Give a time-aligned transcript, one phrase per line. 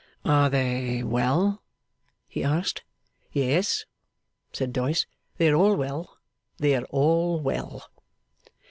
[0.25, 1.61] 'Are they well?'
[2.27, 2.83] he asked.
[3.31, 3.85] 'Yes,'
[4.51, 5.05] said Doyce;
[5.37, 6.17] 'they are well.
[6.57, 7.85] They are all well.